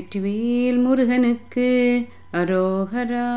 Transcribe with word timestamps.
வெற்றிவேல் 0.00 0.82
முருகனுக்கு. 0.82 2.06
அரோகரா. 2.32 3.28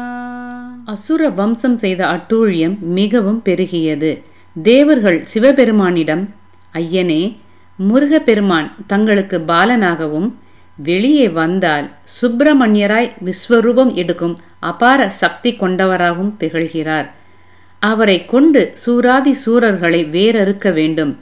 அசுர 0.85 1.29
வம்சம் 1.29 1.77
செய்த 1.77 2.07
அட்டூழியம் 2.07 2.79
மிகவும் 2.79 3.41
பெருகியது. 3.45 4.21
தேவர்கள் 4.61 5.25
சிவபெருமானிடம் 5.33 6.29
ஐயனே 6.73 7.37
முருகப்பெருமான் 7.75 8.75
தங்களுக்கு 8.87 9.39
பாலனாகவும் 9.39 10.31
வெளியே 10.75 11.29
வந்தால் 11.29 11.89
சுப்பிரமணியராய் 12.21 13.11
விஸ்வரூபம் 13.25 13.93
எடுக்கும் 13.93 14.39
அபார 14.59 15.09
சக்தி 15.09 15.53
கொண்டவராகவும் 15.53 16.35
திகழ்கிறார். 16.39 17.09
அவரை 17.79 18.25
கொண்டு 18.25 18.73
சூராதி 18.85 19.35
சூரர்களை 19.45 20.09
வேறறுக்க 20.09 20.73
வேண்டும். 20.73 21.17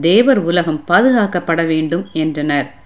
தேவர் 0.00 0.38
உலகம் 0.38 0.84
பாதுகாக்கப்பட 0.88 1.66
வேண்டும் 1.66 2.06
என்றனர். 2.12 2.78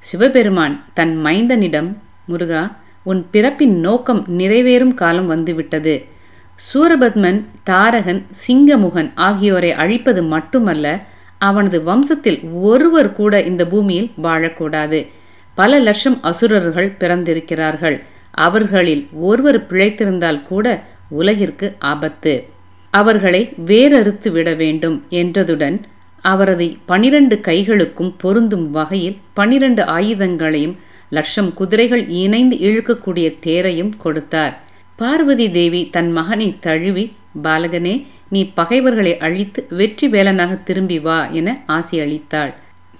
சிவபெருமான் 0.00 0.84
தன் 0.94 1.24
மைந்தனிடம் 1.24 1.96
முருகா 2.26 2.76
உன் 3.02 3.26
பிறப்பின் 3.30 3.80
நோக்கம் 3.80 4.24
நிறைவேறும் 4.38 4.94
காலம் 4.94 5.26
வந்துவிட்டது. 5.26 6.04
சூரபத்மன் 6.58 7.44
தாரகன் 7.62 8.26
சிங்கமுகன் 8.46 9.10
ஆகியோரை 9.14 9.72
அழிப்பது 9.72 10.22
மட்டுமல்ல 10.22 10.86
அவனது 11.38 11.78
வம்சத்தில் 11.80 12.38
ஒருவர் 12.52 13.12
கூட 13.12 13.42
இந்த 13.42 13.66
பூமியில் 13.66 14.10
வாழக்கூடாது. 14.22 15.06
பல 15.54 15.78
லட்சம் 15.78 16.18
அசுரர்கள் 16.22 16.96
பிறந்திருக்கிறார்கள். 16.98 18.02
அவர்களில் 18.30 19.08
ஒருவர் 19.12 19.66
பிழைத்திருந்தால் 19.66 20.42
கூட 20.42 20.82
உலகிற்கு 21.08 21.76
ஆபத்து. 21.78 22.48
அவர்களை 22.90 23.54
வேறறுத்து 23.66 24.28
விட 24.30 24.54
வேண்டும் 24.54 25.04
என்றதுடன் 25.10 25.80
அவரது 26.22 26.76
பனிரண்டு 26.86 27.36
கைகளுக்கும் 27.36 28.14
பொருந்தும் 28.16 28.70
வகையில் 28.70 29.18
பனிரண்டு 29.34 29.82
ஆயுதங்களையும் 29.82 30.76
லட்சம் 31.08 31.54
குதிரைகள் 31.54 32.08
இணைந்து 32.08 32.56
இழுக்கக்கூடிய 32.56 33.38
தேரையும் 33.40 33.92
கொடுத்தார். 33.98 34.58
பார்வதி 34.96 35.50
தேவி 35.50 35.90
தன் 35.90 36.12
மகனை 36.12 36.56
தழுவி 36.60 37.12
பாலகனே 37.42 38.06
நீ 38.28 38.44
பகைவர்களை 38.44 39.18
அழித்து 39.18 39.66
வெற்றி 39.68 40.08
வேலனாக 40.08 40.54
திரும்பி 40.54 40.98
வா 40.98 41.26
என 41.30 41.62
ஆசி 41.66 42.00
அளித்தாள். 42.00 42.52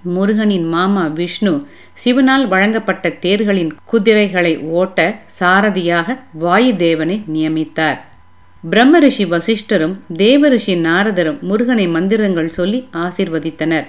முருகனின் 0.03 0.67
மாமா 0.67 1.05
விஷ்ணு 1.05 1.67
சிவனால் 2.05 2.47
வழங்கப்பட்ட 2.47 3.09
தேர்களின் 3.09 3.73
குதிரைகளை 3.85 4.57
ஓட்ட 4.59 5.21
சாரதியாக 5.39 6.17
வாயு 6.33 6.75
தேவனை 6.75 7.23
நியமித்தார். 7.33 7.99
பிரம்ம 8.63 8.99
ரிஷி 8.99 9.25
வசிஷ்டரும் 9.25 9.93
தேவரிஷி 10.17 10.73
நாரதரும் 10.85 11.39
முருகனை 11.39 11.87
மந்திரங்கள் 11.87 12.49
சொல்லி 12.49 12.87
ஆசிர்வதித்தனர். 12.93 13.85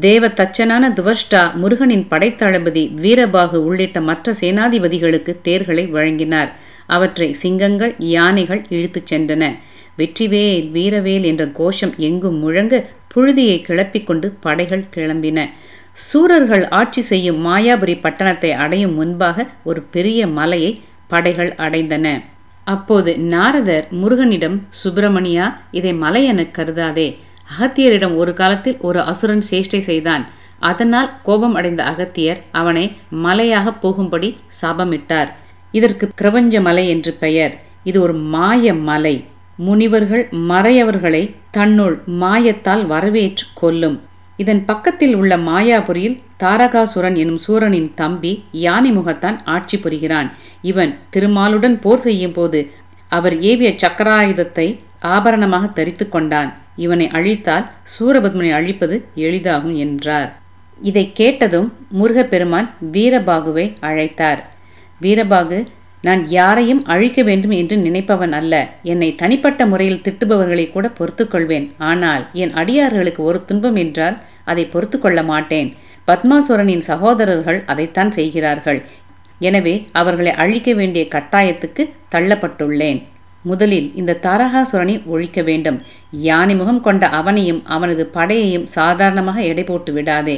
தேவ 0.00 0.28
தச்சனான 0.28 0.88
துவஷ்டா 0.98 1.54
முருகனின் 1.54 2.06
படைத்தளபதி 2.10 2.84
வீரபாகு 3.02 3.58
உள்ளிட்ட 3.68 4.00
மற்ற 4.00 4.32
சேனாதிபதிகளுக்கு 4.32 5.36
தேர்களை 5.42 5.86
வழங்கினார். 5.86 6.50
அவற்றை 6.86 7.32
சிங்கங்கள் 7.32 7.94
யானைகள் 7.98 8.66
இழுத்துச் 8.68 9.14
சென்றன. 9.14 9.52
வெற்றிவேல் 9.98 10.70
வீரவேல் 10.70 11.22
என்ற 11.22 11.46
கோஷம் 11.46 11.94
எங்கும் 11.96 12.38
முழங்க 12.38 12.84
புழுதியை 13.14 13.62
கிளப்பிக் 13.62 14.06
கொண்டு 14.06 14.36
படைகள் 14.40 14.84
கிளம்பின. 14.96 15.48
சூரர்கள் 15.92 16.68
ஆட்சி 16.68 17.02
செய்யும் 17.02 17.46
மாயாபுரி 17.46 18.00
பட்டணத்தை 18.00 18.50
அடையும் 18.50 18.94
முன்பாக 18.94 19.46
ஒரு 19.64 19.82
பெரிய 19.82 20.26
மலையை 20.26 20.80
படைகள் 21.08 21.54
அடைந்தன. 21.58 22.22
அப்போது 22.74 23.12
நாரதர் 23.34 23.86
முருகனிடம் 24.00 24.56
சுப்பிரமணியா 24.80 25.46
இதை 25.78 25.92
மலை 26.02 26.22
என 26.24 26.42
கருதாதே. 26.58 27.08
அகத்தியரிடம் 27.52 28.14
ஒரு 28.22 28.32
காலத்தில் 28.40 28.78
ஒரு 28.88 29.00
அசுரன் 29.10 29.44
சேஷ்டை 29.50 29.80
செய்தான். 29.88 30.24
அதனால் 30.70 31.10
கோபம் 31.22 31.54
அடைந்த 31.54 31.82
அகத்தியர் 31.84 32.40
அவனை 32.60 32.84
மலையாக 33.24 33.72
போகும்படி 33.82 34.28
சாபமிட்டார். 34.60 35.30
இதற்கு 35.78 36.04
பிரபஞ்ச 36.20 36.60
மலை 36.60 36.84
என்று 36.94 37.12
பெயர். 37.24 37.54
இது 37.90 37.98
ஒரு 38.06 38.14
மாய 38.34 38.74
மலை. 38.90 39.14
முனிவர்கள் 39.66 40.24
மறையவர்களை 40.48 41.22
தன்னுள் 41.56 41.96
மாயத்தால் 42.20 42.84
வரவேற்று 42.92 43.46
கொல்லும். 43.54 43.96
இதன் 44.40 44.60
பக்கத்தில் 44.64 45.14
உள்ள 45.20 45.32
மாயாபுரியில் 45.48 46.20
தாரகாசுரன் 46.42 47.16
எனும் 47.22 47.40
சூரனின் 47.46 47.88
தம்பி 48.00 48.32
யானை 48.64 48.90
முகத்தான் 48.98 49.38
ஆட்சி 49.54 49.76
புரிகிறான். 49.78 50.28
இவன் 50.70 50.92
திருமாலுடன் 51.14 51.76
போர் 51.84 52.02
செய்யும் 52.06 52.36
போது 52.38 52.60
அவர் 53.16 53.36
ஏவிய 53.50 53.70
சக்கராயுதத்தை 53.82 54.66
ஆபரணமாக 55.14 55.66
தரித்து 55.78 56.06
கொண்டான். 56.08 56.50
இவனை 56.84 57.06
அழித்தால் 57.18 57.66
சூரபத்மனை 57.94 58.50
அழிப்பது 58.58 58.96
எளிதாகும் 59.26 59.76
என்றார். 59.84 60.30
இதை 60.90 61.04
கேட்டதும் 61.20 61.68
முருகப்பெருமான் 61.98 62.68
வீரபாகுவை 62.92 63.66
அழைத்தார். 63.88 64.40
வீரபாகு 65.00 65.58
நான் 66.06 66.22
யாரையும் 66.28 66.82
அழிக்க 66.92 67.22
வேண்டும் 67.28 67.54
என்று 67.60 67.76
நினைப்பவன் 67.76 68.34
அல்ல. 68.38 68.54
என்னை 68.92 69.08
தனிப்பட்ட 69.22 69.66
முறையில் 69.72 70.02
திட்டுபவர்களை 70.06 70.66
கூட 70.72 70.86
பொறுத்துக்கொள்வேன் 70.98 71.66
ஆனால் 71.90 72.24
என் 72.42 72.54
அடியார்களுக்கு 72.62 73.22
ஒரு 73.30 73.40
துன்பம் 73.50 73.78
என்றால் 73.84 74.16
அதை 74.44 74.64
பொறுத்து 74.74 74.98
கொள்ள 74.98 75.22
மாட்டேன். 75.22 75.68
பத்மாசுரனின் 76.08 76.84
சகோதரர்கள் 76.90 77.60
அதைத்தான் 77.72 78.12
செய்கிறார்கள். 78.18 78.80
எனவே 79.48 79.74
அவர்களை 80.00 80.32
அழிக்க 80.42 80.70
வேண்டிய 80.74 81.04
கட்டாயத்துக்கு 81.14 81.82
தள்ளப்பட்டுள்ளேன். 82.14 83.00
முதலில் 83.42 83.86
இந்த 84.00 84.18
தாரகாசுரனை 84.24 84.94
ஒழிக்க 85.12 85.42
வேண்டும். 85.42 85.78
யானை 86.28 86.54
முகம் 86.54 86.80
கொண்ட 86.86 87.04
அவனையும் 87.18 87.60
அவனது 87.74 88.04
படையையும் 88.14 88.66
சாதாரணமாக 88.78 89.40
எடை 89.50 89.64
போட்டு 89.64 89.92
விடாதே. 89.92 90.36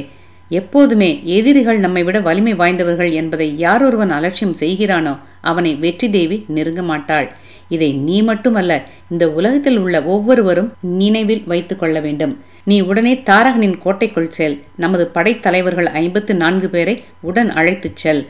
எப்போதுமே 0.59 1.09
எதிரிகள் 1.37 1.79
நம்மை 1.85 2.01
விட 2.03 2.17
வலிமை 2.19 2.53
வாய்ந்தவர்கள் 2.53 3.11
என்பதை 3.11 3.47
யாரொருவன் 3.59 4.13
அலட்சியம் 4.17 4.57
செய்கிறானோ 4.59 5.13
அவனை 5.41 5.71
வெற்றி 5.83 6.07
தேவி 6.09 6.37
நெருங்க 6.55 6.81
மாட்டாள். 6.81 7.27
இதை 7.75 7.89
நீ 8.07 8.17
மட்டுமல்ல 8.21 8.71
இந்த 9.11 9.25
உலகத்தில் 9.31 9.77
உள்ள 9.77 9.97
ஒவ்வொருவரும் 10.13 10.69
நினைவில் 11.01 11.43
வைத்து 11.51 11.75
கொள்ள 11.75 11.97
வேண்டும். 11.99 12.33
நீ 12.63 12.77
உடனே 12.81 13.13
தாரகனின் 13.29 13.77
கோட்டைக்குள் 13.77 14.33
செல். 14.37 14.57
நமது 14.83 15.05
படைத்தலைவர்கள் 15.13 15.89
ஐம்பத்து 16.01 16.35
நான்கு 16.35 16.69
பேரை 16.75 16.95
உடன் 17.21 17.51
அழைத்துச் 17.51 18.01
செல். 18.03 18.23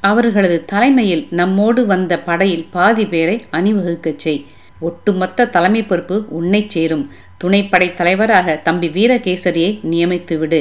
அவர்களது 0.00 0.58
தலைமையில் 0.72 1.24
நம்மோடு 1.40 1.82
வந்த 1.86 2.14
படையில் 2.28 2.66
பாதி 2.70 3.06
பேரை 3.06 3.36
அணிவகுக்கச் 3.50 4.22
செய். 4.24 4.40
ஒட்டுமொத்த 4.80 5.50
தலைமை 5.56 5.82
பொறுப்பு 5.82 6.16
உன்னை 6.38 6.62
சேரும். 6.68 7.04
துணைப்படை 7.44 7.88
தலைவராக 7.94 8.56
தம்பி 8.66 8.88
வீரகேசரியை 8.96 9.70
நியமித்துவிடு. 9.92 10.60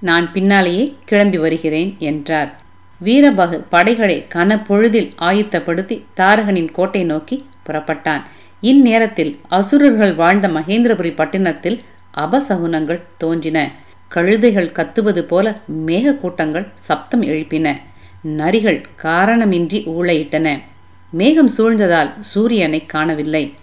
நான் 0.00 0.32
பின்னாலேயே 0.32 0.94
கிளம்பி 1.04 1.38
வருகிறேன் 1.38 1.96
என்றார். 1.98 2.60
வீரபகு 2.98 3.64
படைகளை 3.68 4.24
கனப்பொழுதில் 4.34 5.10
ஆயுத்தப்படுத்தி 5.18 6.04
தாரகனின் 6.16 6.72
கோட்டை 6.72 7.04
நோக்கி 7.04 7.46
புறப்பட்டான். 7.66 8.22
இந்நேரத்தில் 8.62 9.38
அசுரர்கள் 9.48 10.14
வாழ்ந்த 10.14 10.48
மகேந்திரபுரி 10.48 11.14
பட்டினத்தில் 11.14 11.80
அபசகுனங்கள் 12.16 13.02
தோன்றின. 13.18 13.70
கழுதைகள் 14.14 14.72
கத்துவது 14.72 15.20
போல 15.20 15.58
மேக 15.86 16.18
கூட்டங்கள் 16.18 16.68
சப்தம் 16.74 17.22
எழுப்பின. 17.22 17.76
நரிகள் 18.24 18.84
காரணமின்றி 19.02 19.80
ஊழையிட்டன. 19.86 20.60
மேகம் 21.10 21.50
சூழ்ந்ததால் 21.58 22.10
சூரியனை 22.20 22.86
காணவில்லை. 22.86 23.54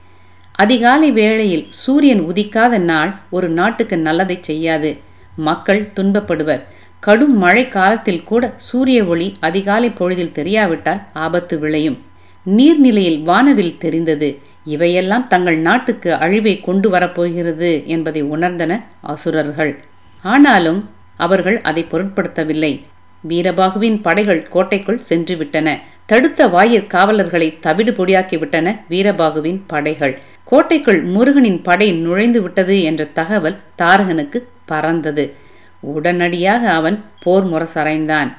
அதிகாலை 0.51 1.11
வேளையில் 1.11 1.65
சூரியன் 1.69 2.21
உதிக்காத 2.21 2.77
நாள் 2.77 3.15
ஒரு 3.29 3.49
நாட்டுக்கு 3.49 3.97
நல்லதை 3.97 4.37
செய்யாது. 4.41 5.11
மக்கள் 5.35 5.89
துன்பப்படுவர். 5.95 6.61
கடும் 6.99 7.37
மழை 7.37 7.67
காலத்தில் 7.67 8.23
கூட 8.23 8.53
சூரிய 8.55 9.03
ஒளி 9.03 9.33
அதிகாலை 9.39 9.89
பொழுதில் 9.89 10.31
தெரியாவிட்டால் 10.31 11.01
ஆபத்து 11.13 11.59
விளையும். 11.59 12.01
நீர்நிலையில் 12.45 13.23
வானவில் 13.23 13.77
தெரிந்தது 13.77 14.39
இவையெல்லாம் 14.65 15.27
தங்கள் 15.27 15.57
நாட்டுக்கு 15.57 16.13
அழிவை 16.13 16.59
கொண்டு 16.59 16.89
வரப்போகிறது 16.89 17.87
என்பதை 17.87 18.23
உணர்ந்தன 18.23 18.83
அசுரர்கள். 19.01 19.79
ஆனாலும் 20.21 20.89
அவர்கள் 21.17 21.61
அதை 21.61 21.85
பொருட்படுத்தவில்லை. 21.91 22.81
வீரபாகுவின் 23.29 24.01
படைகள் 24.01 24.47
கோட்டைக்குள் 24.49 25.01
சென்று 25.01 25.37
விட்டன 25.37 25.79
தடுத்த 26.05 26.47
வாயிற் 26.47 26.89
காவலர்களை 26.89 27.57
தவிடு 27.59 27.91
பொடியாக்கிவிட்டன 27.91 28.79
வீரபாகுவின் 28.89 29.61
படைகள். 29.67 30.19
கோட்டைக்குள் 30.43 31.03
முருகனின் 31.03 31.61
படை 31.61 31.91
நுழைந்து 31.91 32.41
விட்டது 32.41 32.81
என்ற 32.81 33.03
தகவல் 33.03 33.57
தாரகனுக்கு 33.77 34.43
பறந்தது. 34.65 35.33
உடனடியாக 35.79 36.69
அவன் 36.69 37.03
போர் 37.23 37.45
முரசறைந்தான். 37.45 38.29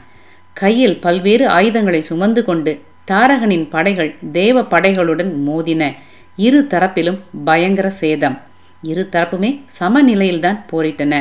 கையில் 0.53 1.01
பல்வேறு 1.01 1.49
ஆயுதங்களை 1.49 2.01
சுமந்து 2.01 2.45
கொண்டு 2.45 2.73
தாரகனின் 3.11 3.67
படைகள் 3.71 4.15
தேவ 4.33 4.61
படைகளுடன் 4.63 5.33
மோதின. 5.47 5.93
இரு 6.37 6.67
தரப்பிலும் 6.71 7.19
பயங்கர 7.45 7.91
சேதம். 7.91 8.41
இரு 8.83 9.09
தரப்புமே 9.13 9.51
சமநிலையில்தான் 9.81 10.61
போரிட்டன. 10.73 11.15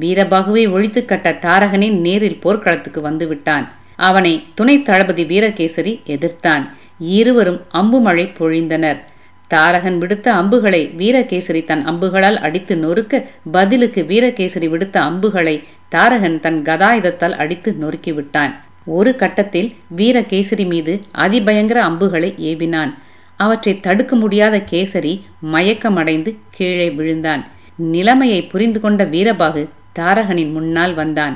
வீரபாகுவை 0.00 0.70
ஒழித்து 0.70 1.04
கட்ட 1.04 1.38
தாரகனின் 1.42 1.98
நேரில் 2.00 2.40
போர்க்களத்துக்கு 2.40 3.00
வந்து 3.00 3.28
விட்டான் 3.28 3.66
அவனை 3.96 4.32
துணை 4.54 4.82
தளபதி 4.82 5.24
வீரகேசரி 5.24 5.92
எதிர்த்தான். 6.06 6.64
இருவரும் 6.98 7.60
அம்புமழை 7.74 8.24
பொழிந்தனர். 8.38 8.98
தாரகன் 9.46 9.98
விடுத்த 9.98 10.28
அம்புகளை 10.40 10.80
வீரகேசரி 10.98 11.64
தன் 11.64 11.84
அம்புகளால் 11.86 12.38
அடித்து 12.46 12.74
நொறுக்க 12.76 13.22
பதிலுக்கு 13.52 14.02
வீரகேசரி 14.02 14.68
விடுத்த 14.68 14.96
அம்புகளை 15.08 15.62
தாரகன் 15.88 16.40
தன் 16.40 16.62
கதாயுதத்தால் 16.62 17.36
அடித்து 17.36 17.76
நொறுக்கிவிட்டான் 17.82 18.54
ஒரு 18.84 19.16
கட்டத்தில் 19.16 19.72
வீரகேசரி 19.96 20.66
மீது 20.66 20.92
அதிபயங்கர 21.12 21.78
அம்புகளை 21.82 22.34
ஏவினான். 22.50 22.92
அவற்றை 23.36 23.80
தடுக்க 23.80 24.16
முடியாத 24.16 24.56
கேசரி 24.70 25.12
மயக்கமடைந்து 25.52 26.30
கீழே 26.50 26.90
விழுந்தான். 26.90 27.42
நிலைமையை 27.76 28.42
புரிந்து 28.42 28.80
கொண்ட 28.80 29.04
வீரபாகு 29.04 29.68
தாரகனின் 29.98 30.52
முன்னால் 30.52 30.94
வந்தான். 30.94 31.34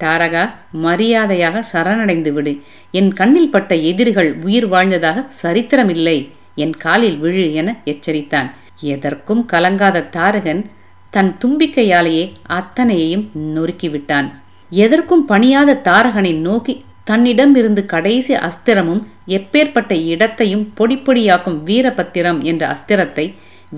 தாரகா 0.00 0.44
மரியாதையாக 0.72 1.62
சரணடைந்து 1.72 2.32
விடு. 2.32 2.52
என் 2.90 3.12
கண்ணில் 3.12 3.50
பட்ட 3.50 3.74
எதிரிகள் 3.90 4.30
உயிர் 4.42 4.68
வாழ்ந்ததாக 4.68 5.24
சரித்திரமில்லை. 5.42 6.18
என் 6.62 6.74
காலில் 6.84 7.18
விழு 7.18 7.44
என 7.60 7.68
எச்சரித்தான். 7.84 8.48
எதற்கும் 8.94 9.42
கலங்காத 9.52 10.06
தாரகன் 10.16 10.62
தன் 11.14 11.30
தும்பிக்கையாலேயே 11.42 12.24
அத்தனையையும் 12.58 13.24
நொறுக்கிவிட்டான். 13.54 14.28
எதற்கும் 14.70 15.24
பணியாத 15.24 15.80
தாரகனை 15.88 16.32
நோக்கி 16.46 16.74
தன்னிடமிருந்து 17.04 17.82
கடைசி 17.92 18.34
அஸ்திரமும் 18.48 19.02
எப்பேற்பட்ட 19.36 19.92
இடத்தையும் 20.04 20.64
பொடிப்பொடியாக்கும் 20.78 21.58
வீரபத்திரம் 21.68 22.40
என்ற 22.42 22.62
அஸ்திரத்தை 22.74 23.26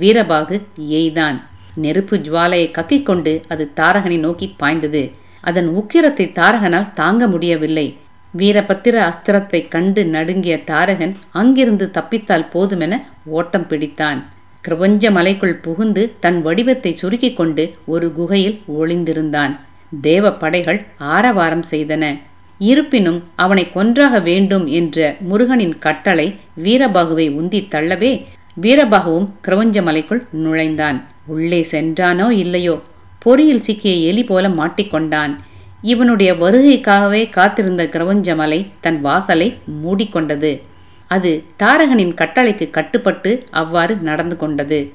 வீரபாகு 0.01 0.57
எய்தான். 1.01 1.39
நெருப்பு 1.85 2.17
ஜுவாலையை 2.17 2.69
கக்கிக்கொண்டு 2.79 3.33
அது 3.49 3.65
தாரகனை 3.77 4.19
நோக்கி 4.19 4.47
பாய்ந்தது. 4.57 5.03
அதன் 5.41 5.69
உக்கிரத்தை 5.81 6.27
தாரகனால் 6.39 6.93
தாங்க 6.93 7.27
முடியவில்லை. 7.27 7.87
வீரபத்திர 8.31 8.95
அஸ்திரத்தை 9.09 9.69
கண்டு 9.69 10.07
நடுங்கிய 10.07 10.65
தாரகன் 10.65 11.17
அங்கிருந்து 11.31 11.91
தப்பித்தால் 11.95 12.49
போதுமென 12.55 13.03
ஓட்டம் 13.25 13.67
பிடித்தான். 13.69 14.23
கிரபஞ்ச 14.69 15.11
மலைக்குள் 15.11 15.55
புகுந்து 15.55 16.15
தன் 16.21 16.43
வடிவத்தை 16.43 16.93
சுருக்கிக் 16.93 17.37
கொண்டு 17.37 17.77
ஒரு 17.87 18.13
குகையில் 18.13 18.61
ஒளிந்திருந்தான். 18.81 19.57
தேவ 20.01 20.33
படைகள் 20.33 20.87
ஆரவாரம் 20.99 21.65
செய்தன. 21.71 22.19
இருப்பினும் 22.59 23.25
அவனை 23.35 23.73
கொன்றாக 23.73 24.21
வேண்டும் 24.21 24.67
என்ற 24.67 25.17
முருகனின் 25.21 25.79
கட்டளை 25.79 26.35
வீரபாகுவை 26.65 27.27
உந்தி 27.41 27.61
தள்ளவே 27.75 28.25
வீரபாகுவும் 28.63 29.29
கிரவஞ்ச 29.49 29.83
மலைக்குள் 29.83 30.27
நுழைந்தான். 30.31 31.05
உள்ளே 31.27 31.67
சென்றானோ 31.71 32.31
இல்லையோ? 32.31 32.81
பொறியில் 33.19 33.61
சிக்கிய 33.61 33.95
எலி 33.95 34.25
போல 34.25 34.49
மாட்டிக்கொண்டான். 34.49 35.37
இவனுடைய 35.83 36.35
வருகைக்காகவே 36.35 37.31
காத்திருந்த 37.31 37.85
கிரவஞ்சமலை 37.85 38.67
தன் 38.81 39.01
வாசலை 39.01 39.57
மூடிக்கொண்டது. 39.85 40.61
அது 41.07 41.45
தாரகனின் 41.59 42.15
கட்டளைக்கு 42.15 42.71
கட்டுப்பட்டு 42.71 43.45
அவ்வாறு 43.51 43.97
நடந்து 43.97 44.37
கொண்டது. 44.37 44.93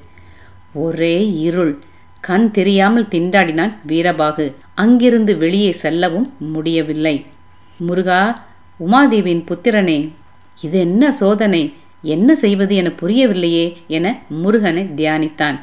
ஒரே 0.74 1.31
இருள். 1.31 1.80
கண் 2.19 2.51
தெரியாமல் 2.51 3.07
திண்டாடினான் 3.12 3.74
வீரபாகு. 3.88 4.53
அங்கிருந்து 4.75 5.38
வெளியே 5.38 5.71
செல்லவும் 5.71 6.33
முடியவில்லை. 6.39 7.25
முருகா 7.77 8.45
உமாதேவியின் 8.88 9.45
புத்திரனே 9.47 10.09
இது 10.62 10.79
என்ன 10.79 11.12
சோதனை? 11.12 11.74
என்ன 12.01 12.36
செய்வது 12.36 12.75
என 12.75 12.91
புரியவில்லையே 13.01 13.74
என 13.88 14.21
முருகனை 14.29 14.89
தியானித்தான். 14.95 15.56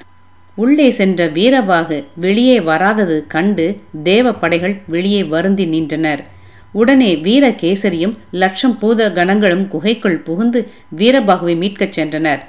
உள்ளே 0.61 0.91
சென்ற 0.91 1.27
வீரபாகு 1.29 1.97
வெளியே 2.15 2.57
வராதது 2.61 3.17
கண்டு 3.29 3.67
தேவ 4.03 4.33
படைகள் 4.33 4.75
வெளியே 4.87 5.23
வருந்தி 5.25 5.65
நின்றனர். 5.65 6.23
உடனே 6.73 7.11
வீரகேசரியும் 7.27 8.15
லட்சம் 8.31 8.79
பூத 8.79 9.13
கணங்களும் 9.13 9.65
குகைக்குள் 9.69 10.19
புகுந்து 10.27 10.61
வீரபாகுவை 10.97 11.55
மீட்கச் 11.63 11.97
சென்றனர். 11.99 12.43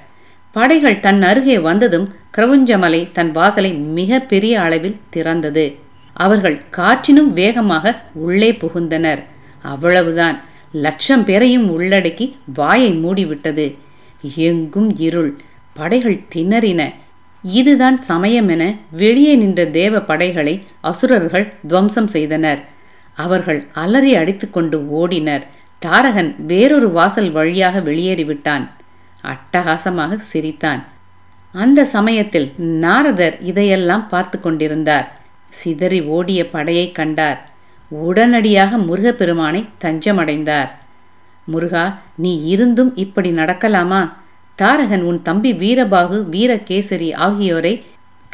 படைகள் 0.55 0.99
தன் 0.99 1.21
அருகே 1.21 1.57
வந்ததும் 1.59 2.07
கிரவுஞ்சமலை 2.37 3.01
தன் 3.11 3.31
வாசலை 3.31 3.71
மிக 3.97 4.19
பெரிய 4.31 4.61
அளவில் 4.61 4.99
திறந்தது. 5.13 5.65
அவர்கள் 6.13 6.57
காற்றினும் 6.77 7.33
வேகமாக 7.33 7.85
உள்ளே 8.27 8.51
புகுந்தனர். 8.51 9.21
அவ்வளவுதான். 9.61 10.37
லட்சம் 10.85 11.25
பேரையும் 11.25 11.67
உள்ளடக்கி 11.69 12.25
வாயை 12.53 12.91
மூடிவிட்டது. 13.03 13.65
எங்கும் 14.35 14.89
இருள். 14.97 15.31
படைகள் 15.73 16.19
திணறின. 16.35 16.81
இதுதான் 17.43 18.01
சமயம் 18.01 18.47
என 18.47 18.75
வெளியே 18.91 19.35
நின்ற 19.35 19.65
தேவ 19.65 19.99
படைகளை 19.99 20.63
அசுரர்கள் 20.81 21.53
துவம்சம் 21.67 22.07
செய்தனர். 22.07 22.59
அவர்கள் 23.15 23.67
அலறி 23.73 24.15
அடித்துக்கொண்டு 24.15 24.87
ஓடினர். 25.01 25.41
தாரகன் 25.79 26.35
வேறொரு 26.45 26.89
வாசல் 26.89 27.31
வழியாக 27.31 27.79
வெளியேறிவிட்டான். 27.79 28.69
அட்டகாசமாக 29.23 30.17
சிரித்தான். 30.17 30.83
அந்த 31.51 31.85
சமயத்தில் 31.85 32.53
நாரதர் 32.57 33.41
இதையெல்லாம் 33.41 34.09
பார்த்து 34.09 34.39
கொண்டிருந்தார். 34.39 35.19
சிதறி 35.49 36.01
ஓடிய 36.01 36.49
படையை 36.49 36.91
கண்டார். 36.91 37.49
உடனடியாக 37.89 38.77
முருகப்பெருமானை 38.77 39.67
தஞ்சமடைந்தார். 39.81 40.69
முருகா 41.45 41.99
நீ 42.15 42.43
இருந்தும் 42.43 42.95
இப்படி 42.95 43.31
நடக்கலாமா? 43.31 44.19
தாரகன் 44.61 45.01
உன் 45.01 45.21
தம்பி 45.21 45.53
வீரபாகு 45.53 46.17
வீரகேசரி 46.31 47.13
ஆகியோரை 47.13 47.83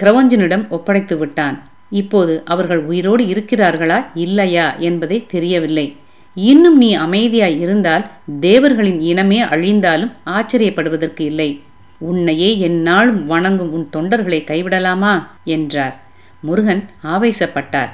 கிரவஞ்சனிடம் 0.01 0.67
ஒப்படைத்து 0.69 1.17
விட்டான். 1.17 1.63
இப்போது 1.89 2.41
அவர்கள் 2.45 2.79
உயிரோடு 2.79 3.23
இருக்கிறார்களா 3.23 4.05
இல்லையா 4.13 4.75
என்பதை 4.75 5.25
தெரியவில்லை. 5.25 5.95
இன்னும் 6.35 6.77
நீ 6.77 6.97
அமைதியாய் 6.97 7.59
இருந்தால் 7.59 8.05
தேவர்களின் 8.39 8.99
இனமே 9.01 9.43
அழிந்தாலும் 9.43 10.11
ஆச்சரியப்படுவதற்கு 10.25 11.21
இல்லை. 11.21 11.61
உன்னையே 11.97 12.69
எந்நாளும் 12.69 13.25
வணங்கும் 13.25 13.71
உன் 13.71 13.89
தொண்டர்களை 13.95 14.39
கைவிடலாமா? 14.41 15.27
என்றார். 15.43 15.99
முருகன் 16.39 16.89
ஆவேசப்பட்டார். 17.03 17.89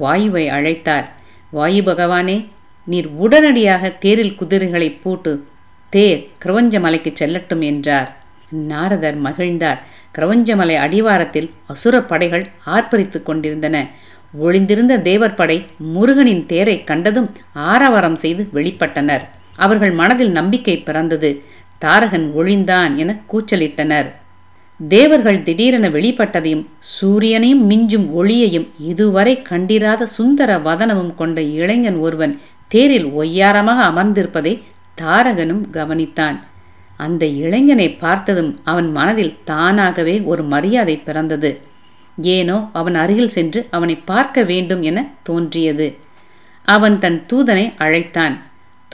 வாயுவை 0.00 0.46
அழைத்தார். 0.46 1.04
வாயு 1.50 1.82
பகவானே 1.82 2.46
நீர் 2.84 3.06
உடனடியாக 3.06 3.88
தேரில் 3.88 4.34
குதிரைகளை 4.34 4.90
பூட்டு 4.90 5.46
தேர் 5.90 6.28
கிரவஞ்சமலைக்கு 6.44 7.10
செல்லட்டும் 7.20 7.62
என்றார். 7.62 8.16
நாரதர் 8.48 9.22
மகிழ்ந்தார். 9.22 9.80
கிரவஞ்சமலை 10.18 10.76
அடிவாரத்தில் 10.76 11.50
அசுர 11.66 12.02
படைகள் 12.02 12.46
ஆர்ப்பரித்துக் 12.66 13.22
கொண்டிருந்தன. 13.22 13.86
ஒளிந்திருந்த 14.38 14.98
தேவர் 14.98 15.34
படை 15.34 15.66
முருகனின் 15.78 16.46
தேரை 16.46 16.84
கண்டதும் 16.84 17.28
ஆரவாரம் 17.52 18.16
செய்து 18.16 18.48
வெளிப்பட்டனர். 18.54 19.24
அவர்கள் 19.56 19.90
மனதில் 19.90 20.30
நம்பிக்கை 20.30 20.78
பிறந்தது. 20.78 21.42
தாரகன் 21.78 22.32
ஒளிந்தான் 22.36 22.94
என 22.94 23.20
கூச்சலிட்டனர். 23.32 24.08
தேவர்கள் 24.88 25.42
திடீரென 25.42 25.88
வெளிப்பட்டதையும் 25.88 26.66
சூரியனையும் 26.92 27.64
மிஞ்சும் 27.68 28.06
ஒளியையும் 28.12 28.68
இதுவரை 28.78 29.42
கண்டிராத 29.42 30.06
சுந்தர 30.06 30.58
வதனமும் 30.58 31.14
கொண்ட 31.14 31.40
இளைஞன் 31.40 31.96
ஒருவன் 31.96 32.40
தேரில் 32.68 33.06
ஒய்யாரமாக 33.06 33.78
அமர்ந்திருப்பதை 33.90 34.62
தாரகனும் 35.00 35.64
கவனித்தான். 35.72 36.38
அந்த 36.96 37.24
இளைஞனை 37.44 37.88
பார்த்ததும் 37.98 38.52
அவன் 38.64 38.88
மனதில் 38.92 39.34
தானாகவே 39.44 40.14
ஒரு 40.30 40.42
மரியாதை 40.44 40.96
பிறந்தது. 40.96 41.50
ஏனோ 42.36 42.56
அவன் 42.72 42.94
அருகில் 42.94 43.34
சென்று 43.36 43.60
அவனை 43.70 43.94
பார்க்க 44.10 44.42
வேண்டும் 44.42 44.82
என 44.82 44.98
தோன்றியது. 45.22 45.86
அவன் 46.68 46.96
தன் 46.98 47.20
தூதனை 47.32 47.64
அழைத்தான். 47.76 48.34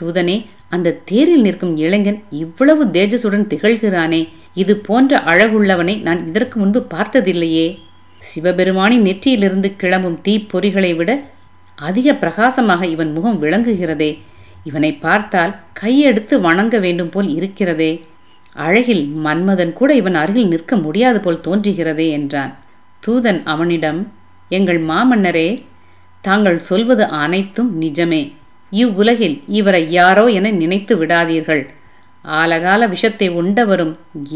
தூதனே 0.01 0.37
அந்த 0.69 0.95
தேரில் 1.05 1.41
நிற்கும் 1.41 1.75
இளைஞன் 1.77 2.21
இவ்வளவு 2.31 2.85
தேஜசுடன் 2.97 3.49
திகழ்கிறானே 3.53 4.23
இது 4.55 4.75
போன்ற 4.77 5.19
அழகுள்ளவனை 5.31 5.95
நான் 6.03 6.21
இதற்கு 6.29 6.57
முன்பு 6.61 6.81
பார்த்ததில்லையே. 6.95 7.67
சிவபெருமானின் 8.23 9.05
நெற்றியிலிருந்து 9.09 9.69
கிளம்பும் 9.77 10.21
தீப்பொறிகளை 10.25 10.97
விட 10.97 11.11
அதிக 11.79 12.15
பிரகாசமாக 12.15 12.87
இவன் 12.87 13.13
முகம் 13.13 13.43
விளங்குகிறதே. 13.43 14.11
இவனை 14.69 14.93
பார்த்தால் 14.93 15.53
கையெடுத்து 15.81 16.35
வணங்க 16.41 16.79
வேண்டும் 16.79 17.11
போல் 17.11 17.29
இருக்கிறதே. 17.29 17.93
அழகில் 18.65 19.05
மன்மதன் 19.25 19.73
கூட 19.73 19.91
இவன் 19.95 20.15
அருகில் 20.15 20.49
நிற்க 20.49 20.77
முடியாது 20.77 21.19
போல் 21.21 21.45
தோன்றுகிறதே 21.45 22.07
என்றான். 22.11 22.53
தூதன் 23.03 23.41
அவனிடம் 23.45 24.01
எங்கள் 24.49 24.81
மாமன்னரே 24.83 25.49
தாங்கள் 26.21 26.59
சொல்வது 26.59 27.05
அனைத்தும் 27.23 27.71
நிஜமே. 27.81 28.23
இவ்வுலகில் 28.73 29.37
இவரை 29.59 29.83
யாரோ 29.91 30.25
என 30.29 30.51
நினைத்து 30.51 30.95
விடாதீர்கள். 30.97 31.63
ஆலகால 32.25 32.89
விஷத்தை 32.89 33.29
உண்டவரும் 33.41 33.93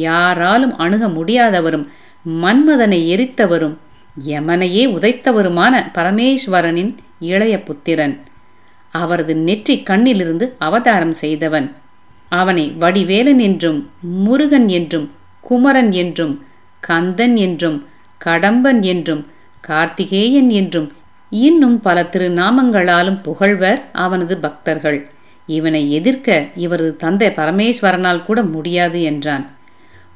யாராலும் 0.07 0.75
அணுக 0.77 1.05
முடியாதவரும் 1.09 1.87
மன்மதனை 2.43 3.01
எரித்தவரும் 3.15 3.77
யமனையே 4.27 4.83
உதைத்தவருமான 4.97 5.75
பரமேஸ்வரனின் 5.95 6.93
இளைய 7.19 7.55
புத்திரன். 7.63 8.15
அவரது 8.93 9.35
நெற்றி 9.37 9.83
கண்ணிலிருந்து 9.87 10.47
அவதாரம் 10.59 11.13
செய்தவன். 11.13 11.73
அவனை 12.29 12.65
வடிவேலன் 12.79 13.39
என்றும் 13.39 13.91
முருகன் 14.01 14.69
என்றும் 14.69 15.11
குமரன் 15.41 15.93
என்றும் 15.93 16.35
கந்தன் 16.81 17.37
என்றும் 17.37 17.79
கடம்பன் 18.25 18.83
என்றும் 18.83 19.23
கார்த்திகேயன் 19.69 20.51
என்றும் 20.51 20.93
இன்னும் 21.31 21.81
பல 21.81 22.03
திருநாமங்களாலும் 22.03 23.23
புகழ்வர் 23.23 23.81
அவனது 23.93 24.39
பக்தர்கள். 24.39 25.07
இவனை 25.47 25.93
எதிர்க்க 25.93 26.47
இவரது 26.57 26.97
தந்தை 26.97 27.29
பரமேஸ்வரனால் 27.29 28.25
கூட 28.25 28.43
முடியாது 28.43 29.03
என்றான். 29.03 29.45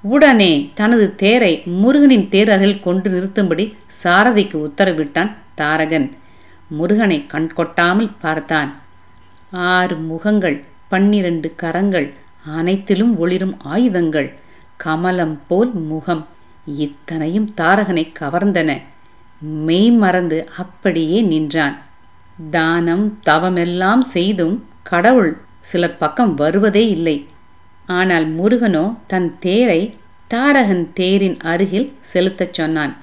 உடனே 0.05 0.71
தனது 0.75 1.15
தேரை 1.15 1.63
முருகனின் 1.65 2.29
தேர் 2.29 2.51
அருகில் 2.51 2.81
கொண்டு 2.81 3.11
நிறுத்தும்படி 3.11 3.65
சாரதிக்கு 4.05 4.57
உத்தரவிட்டான் 4.69 5.31
தாரகன். 5.55 6.07
முருகனை 6.69 7.27
கண்கொட்டாமல் 7.33 8.11
பார்த்தான். 8.21 8.71
ஆறு 9.51 9.97
முகங்கள் 9.97 10.65
பன்னிரண்டு 10.89 11.55
கரங்கள் 11.57 12.13
அனைத்திலும் 12.59 13.17
ஒளிரும் 13.19 13.57
ஆயுதங்கள் 13.61 14.39
கமலம் 14.77 15.39
போல் 15.49 15.73
முகம் 15.73 16.27
இத்தனையும் 16.65 17.49
தாரகனை 17.57 18.05
கவர்ந்தன. 18.21 18.81
மெய் 19.39 19.91
மறந்து 19.91 20.49
அப்படியே 20.57 21.23
நின்றான். 21.23 21.77
தானம் 22.51 23.19
தவமெல்லாம் 23.27 24.01
செய்தும் 24.01 24.65
கடவுள் 24.83 25.33
சிலர் 25.61 25.99
பக்கம் 25.99 26.35
வருவதே 26.35 26.89
இல்லை. 26.89 27.27
ஆனால் 27.87 28.27
முருகனோ 28.37 28.97
தன் 29.07 29.39
தேரை 29.39 29.99
தாரகன் 30.29 30.93
தேரின் 30.95 31.39
அருகில் 31.41 31.93
செலுத்தச் 32.13 32.53
சொன்னான். 32.53 32.95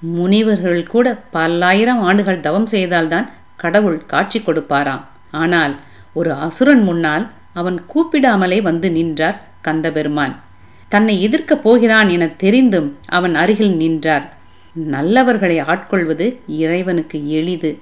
முனிவர்கள் 0.00 0.82
கூட 0.82 1.14
பல்லாயிரம் 1.30 2.00
ஆண்டுகள் 2.00 2.40
தவம் 2.40 2.66
செய்தால்தான் 2.66 3.30
கடவுள் 3.56 4.06
காட்சி 4.06 4.38
கொடுப்பாராம். 4.38 5.04
ஆனால் 5.30 5.76
ஒரு 6.12 6.32
அசுரன் 6.32 6.82
முன்னால் 6.82 7.30
அவன் 7.52 7.82
கூப்பிடாமலே 7.94 8.62
வந்து 8.62 8.90
நின்றார் 8.90 9.42
கந்தபெருமான். 9.60 10.34
தன்னை 10.88 11.28
எதிர்க்கப் 11.28 11.62
போகிறான் 11.62 12.08
என 12.08 12.26
தெரிந்தும் 12.26 12.98
அவன் 13.06 13.34
அருகில் 13.34 13.76
நின்றார். 13.76 14.36
நல்லவர்களை 14.90 15.62
ஆட்கொள்வது 15.62 16.40
இறைவனுக்கு 16.46 17.30
எளிது. 17.30 17.78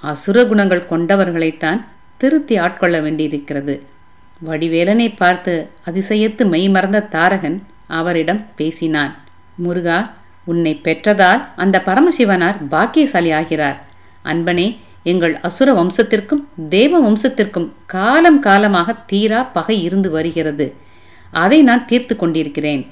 அசுர 0.00 0.46
குணங்கள் 0.46 0.86
கொண்டவர்களைத்தான் 0.90 1.80
திருத்தி 2.16 2.58
ஆட்கொள்ள 2.58 3.02
வேண்டியிருக்கிறது. 3.02 3.82
வடிவேலனை 4.40 5.10
பார்த்து 5.10 5.70
அதிசயத்து 5.86 6.44
மெய்மறந்த 6.52 7.08
தாரகன் 7.08 7.62
அவரிடம் 7.86 8.46
பேசினான். 8.54 9.16
முருகா 9.56 10.12
உன்னை 10.50 10.72
பெற்றதால் 10.84 11.42
அந்த 11.56 11.76
பரமசிவனார் 11.86 12.58
பாக்கியசாலி 12.70 13.30
ஆகிறார். 13.38 13.78
அன்பனே 14.24 14.66
எங்கள் 15.02 15.34
அசுர 15.46 15.68
வம்சத்திற்கும் 15.72 16.42
தேவ 16.68 16.92
வம்சத்திற்கும் 17.04 17.68
காலம் 17.86 18.40
காலமாக 18.40 18.94
தீரா 19.10 19.40
பகை 19.56 19.76
இருந்து 19.82 20.10
வருகிறது. 20.10 20.66
அதை 21.42 21.58
நான் 21.62 21.86
தீர்த்து 21.86 22.14
கொண்டிருக்கிறேன். 22.16 22.82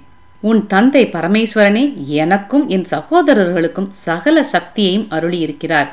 உன் 0.40 0.60
தந்தை 0.66 1.02
பரமேஸ்வரனே 1.06 1.84
எனக்கும் 2.20 2.64
என் 2.68 2.86
சகோதரர்களுக்கும் 2.90 3.88
சகல 4.06 4.42
சக்தியையும் 4.52 5.08
அருளியிருக்கிறார். 5.10 5.90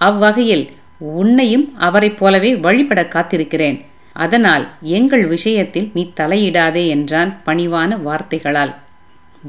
அவ்வகையில் 0.00 0.64
உன்னையும் 0.98 1.66
அவரைப் 1.78 2.18
போலவே 2.18 2.50
வழிபட 2.56 3.02
காத்திருக்கிறேன். 3.02 3.78
அதனால் 4.12 4.64
எங்கள் 4.80 5.26
விஷயத்தில் 5.34 5.90
நீ 5.94 6.02
தலையிடாதே 6.20 6.84
என்றான் 6.94 7.32
பணிவான 7.46 7.98
வார்த்தைகளால். 8.02 8.74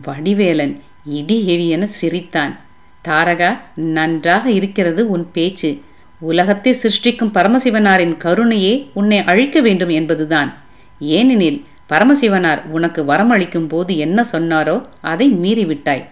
வடிவேலன் 0.05 0.75
இடி 1.07 1.37
இடியென 1.47 1.83
சிரித்தான். 1.83 2.59
தாரகா 3.07 3.59
நன்றாக 3.75 4.51
இருக்கிறது 4.51 5.09
உன் 5.09 5.27
பேச்சு. 5.31 5.81
உலகத்தை 6.19 6.75
சிருஷ்டிக்கும் 6.81 7.33
பரமசிவனாரின் 7.33 8.17
கருணையே 8.17 8.89
உன்னை 8.93 9.23
அழிக்க 9.23 9.61
வேண்டும் 9.61 9.89
என்பதுதான். 9.89 10.53
ஏனெனில் 10.99 11.63
பரமசிவனார் 11.89 12.61
உனக்கு 12.67 13.05
வரம் 13.05 13.29
அளிக்கும் 13.29 13.67
போது 13.67 13.97
என்ன 13.97 14.25
சொன்னாரோ 14.31 14.81
அதை 15.01 15.33
மீறிவிட்டாய். 15.33 16.03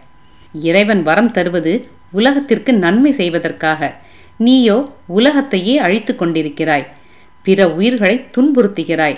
இறைவன் 0.54 1.04
வரம் 1.04 1.32
தருவது 1.32 1.86
உலகத்திற்கு 2.12 2.74
நன்மை 2.74 3.12
செய்வதற்காக. 3.12 3.96
நீயோ 4.38 4.90
உலகத்தையே 5.08 5.78
அழித்து 5.78 6.16
கொண்டிருக்கிறாய். 6.20 6.86
பிற 7.44 7.74
உயிர்களை 7.74 8.25
துன்புறுத்துகிறாய். 8.38 9.18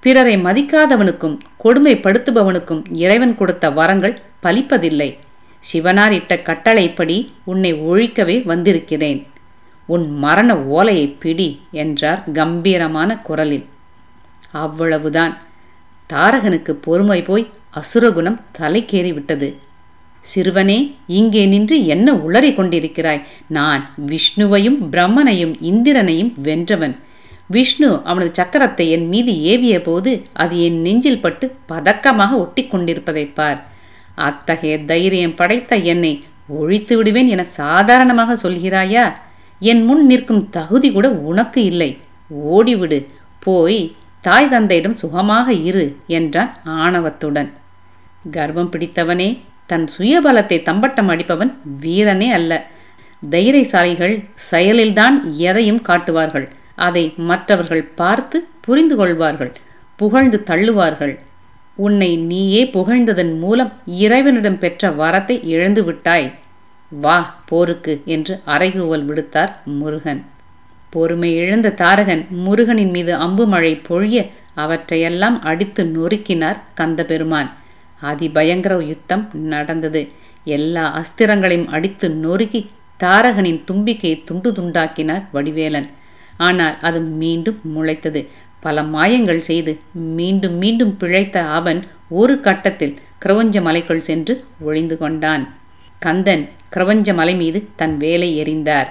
பிறரை 0.00 0.36
மதிக்காதவனுக்கும் 0.36 1.38
கொடுமைப்படுத்துபவனுக்கும் 1.64 2.82
இறைவன் 2.92 3.36
கொடுத்த 3.36 3.70
வரங்கள் 3.70 4.18
பலிப்பதில்லை. 4.42 5.16
சிவனார் 5.72 6.10
இட்ட 6.10 6.38
கட்டளைப்படி 6.38 7.32
உன்னை 7.44 7.74
ஒழிக்கவே 7.74 8.44
வந்திருக்கிறேன். 8.44 9.26
உன் 9.86 10.18
மரண 10.18 10.58
ஓலையை 10.58 11.06
பிடி 11.06 11.60
என்றார் 11.70 12.24
கம்பீரமான 12.32 13.18
குரலில். 13.18 13.64
அவ்வளவுதான். 14.50 15.38
தாரகனுக்கு 16.12 16.70
பொறுமை 16.70 17.22
போய் 17.22 17.50
அசுரகுணம் 17.70 18.40
தலைக்கேறிவிட்டது. 18.58 19.54
சிறுவனே 20.20 20.94
இங்கே 21.06 21.46
நின்று 21.46 21.86
என்ன 21.86 22.12
உளறி 22.12 22.54
கொண்டிருக்கிறாய்? 22.54 23.22
நான் 23.46 23.94
விஷ்ணுவையும் 24.06 24.78
பிரம்மனையும் 24.90 25.54
இந்திரனையும் 25.60 26.34
வென்றவன். 26.36 26.96
விஷ்ணு 27.46 28.00
அவனது 28.04 28.42
சக்கரத்தை 28.42 28.90
என் 28.90 29.08
மீது 29.08 29.42
ஏவிய 29.42 29.82
போது 29.82 30.22
அது 30.32 30.64
என் 30.64 30.80
நெஞ்சில் 30.80 31.20
பட்டு 31.20 31.54
பதக்கமாக 31.68 32.32
ஒட்டி 32.32 32.66
கொண்டிருப்பதைப் 32.66 33.36
பார். 33.36 33.76
அத்தகைய 34.26 34.84
தைரியம் 34.84 35.34
படைத்த 35.34 35.76
என்னை 35.92 36.12
ஒழித்து 36.48 36.96
விடுவேன் 36.96 37.26
என 37.26 37.44
சாதாரணமாக 37.44 38.36
சொல்கிறாயா? 38.42 39.04
என் 39.60 39.84
முன் 39.84 40.06
நிற்கும் 40.06 40.50
தகுதி 40.50 40.88
கூட 40.92 41.10
உனக்கு 41.10 41.64
இல்லை. 41.64 41.90
ஓடிவிடு. 42.54 42.98
போய் 43.38 43.80
தாய் 44.20 44.48
தந்தையிடம் 44.48 44.94
சுகமாக 44.94 45.52
இரு 45.52 45.84
என்றான் 46.06 46.52
ஆணவத்துடன். 46.64 47.50
கர்ப்பம் 48.32 48.72
பிடித்தவனே 48.72 49.28
தன் 49.66 49.86
சுயபலத்தை 49.98 50.62
தம்பட்டம் 50.62 51.08
அடிப்பவன் 51.08 51.52
வீரனே 51.80 52.28
அல்ல. 52.30 52.52
தைரியசாலிகள் 53.30 54.16
செயலில்தான் 54.50 55.16
எதையும் 55.48 55.82
காட்டுவார்கள். 55.82 56.48
அதை 56.74 57.14
மற்றவர்கள் 57.30 57.84
பார்த்து 58.00 58.38
புரிந்து 58.60 58.96
கொள்வார்கள். 58.96 59.52
புகழ்ந்து 59.96 60.38
தள்ளுவார்கள். 60.46 61.14
உன்னை 61.84 62.10
நீயே 62.30 62.62
புகழ்ந்ததன் 62.74 63.32
மூலம் 63.38 63.70
இறைவனிடம் 64.04 64.58
பெற்ற 64.62 64.90
வரத்தை 65.00 65.34
இழந்து 65.54 65.82
விட்டாய். 65.84 66.26
வா 67.02 67.18
போருக்கு 67.50 67.94
என்று 68.14 68.34
அறைகூவல் 68.54 69.04
விடுத்தார் 69.08 69.52
முருகன். 69.78 70.20
பொறுமை 70.94 71.30
இழந்த 71.42 71.74
தாரகன் 71.80 72.22
முருகனின் 72.44 72.92
மீது 72.96 73.12
அம்பு 73.24 73.46
மழை 73.46 73.72
பொழிய 73.88 74.18
அவற்றையெல்லாம் 74.54 75.36
அடித்து 75.50 75.82
நொறுக்கினார் 75.96 76.58
கந்தபெருமான். 76.80 77.50
அதிபயங்கர 78.02 78.74
யுத்தம் 78.92 79.24
நடந்தது. 79.52 80.02
எல்லா 80.56 80.84
அஸ்திரங்களையும் 81.00 81.70
அடித்து 81.76 82.08
நொறுக்கி 82.24 82.60
தாரகனின் 83.04 83.60
தும்பிக்கையை 83.68 84.16
துண்டு 84.24 84.50
துண்டாக்கினார் 84.58 85.24
வடிவேலன். 85.32 85.88
ஆனால் 86.46 86.76
அது 86.88 87.00
மீண்டும் 87.22 87.58
முளைத்தது. 87.74 88.20
பல 88.60 88.82
மாயங்கள் 88.82 89.42
செய்து 89.48 89.72
மீண்டும் 89.92 90.56
மீண்டும் 90.56 90.96
பிழைத்த 90.96 91.42
அவன் 91.58 91.80
ஒரு 92.08 92.40
கட்டத்தில் 92.40 92.94
கிரவஞ்ச 93.24 93.62
மலைக்குள் 93.62 94.06
சென்று 94.08 94.44
ஒளிந்து 94.60 94.98
கொண்டான். 94.98 95.44
கந்தன் 95.98 96.48
கிரவஞ்ச 96.74 97.14
மலை 97.14 97.34
மீது 97.34 97.68
தன் 97.76 97.96
வேலை 97.96 98.28
எறிந்தார். 98.42 98.88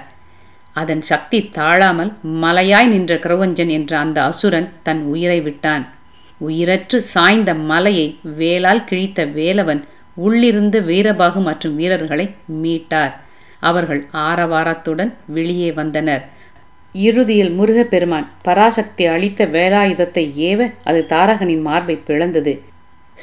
அதன் 0.72 1.02
சக்தி 1.02 1.38
தாழாமல் 1.58 2.10
மலையாய் 2.42 2.86
நின்ற 2.86 3.14
கிரவஞ்சன் 3.16 3.68
என்ற 3.68 3.98
அந்த 3.98 4.18
அசுரன் 4.22 4.68
தன் 4.82 5.02
உயிரை 5.04 5.40
விட்டான். 5.40 5.84
உயிரற்று 6.48 6.98
சாய்ந்த 7.14 7.54
மலையை 7.54 8.08
வேலால் 8.40 8.84
கிழித்த 8.84 9.26
வேலவன் 9.38 9.80
உள்ளிருந்த 10.14 10.80
வீரபாகு 10.80 11.40
மற்றும் 11.42 11.76
வீரர்களை 11.76 12.26
மீட்டார். 12.62 13.14
அவர்கள் 13.60 14.02
ஆரவாரத்துடன் 14.12 15.12
வெளியே 15.26 15.72
வந்தனர். 15.72 16.24
இறுதியில் 17.06 17.52
முருகப்பெருமான் 17.58 18.26
பராசக்தி 18.46 19.04
அளித்த 19.14 19.46
வேலாயுதத்தை 19.56 20.24
ஏவ 20.50 20.60
அது 20.90 21.00
தாரகனின் 21.12 21.62
மார்பை 21.68 21.96
பிளந்தது. 22.06 22.54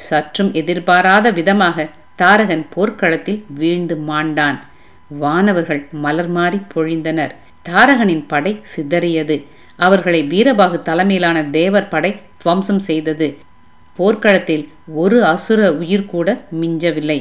சற்றும் 0.06 0.50
எதிர்பாராத 0.60 1.26
விதமாக 1.38 1.86
தாரகன் 2.22 2.64
போர்க்களத்தில் 2.74 3.40
வீழ்ந்து 3.58 3.96
மாண்டான். 4.08 4.58
வானவர்கள் 5.22 5.82
மலர் 6.04 6.30
மாறி 6.36 6.58
பொழிந்தனர். 6.74 7.34
தாரகனின் 7.66 8.24
படை 8.32 8.52
சிதறியது. 8.74 9.36
அவர்களை 9.86 10.20
வீரபாகு 10.32 10.78
தலைமையிலான 10.82 11.38
தேவர் 11.56 11.90
படை 11.94 12.12
துவம்சம் 12.42 12.82
செய்தது. 12.88 13.28
போர்க்களத்தில் 13.98 14.64
ஒரு 15.02 15.18
அசுர 15.24 15.60
உயிர் 15.82 16.10
கூட 16.12 16.28
மிஞ்சவில்லை. 16.60 17.20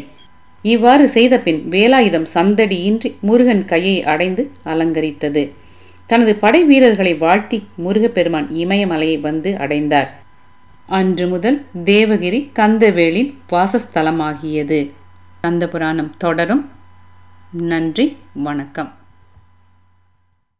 இவ்வாறு 0.66 1.06
செய்த 1.16 1.34
பின் 1.46 1.62
வேலாயுதம் 1.74 2.28
சந்தடியின்றி 2.34 3.10
முருகன் 3.28 3.64
கையை 3.66 3.98
அடைந்து 4.14 4.44
அலங்கரித்தது. 4.72 5.44
தனது 6.08 6.36
படை 6.36 6.64
வீரர்களை 6.64 7.16
வாழ்த்தி 7.16 7.68
முருகப்பெருமான் 7.76 8.48
இமயமலையை 8.48 9.20
வந்து 9.20 9.58
அடைந்தார். 9.58 10.24
அன்று 10.88 11.28
முதல் 11.28 11.66
தேவகிரி 11.86 12.46
கந்தவேலின் 12.56 13.34
வாசஸ்தலமாகியது. 13.50 14.92
கந்த 15.42 15.68
புராணம் 15.68 16.14
தொடரும். 16.18 16.70
நன்றி 17.52 18.18
வணக்கம். 18.34 18.95